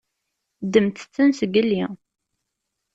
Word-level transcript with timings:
Ddment-ten 0.65 1.29
zgelli. 1.39 1.83